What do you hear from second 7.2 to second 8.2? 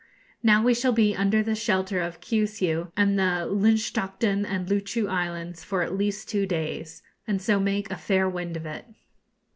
and so make a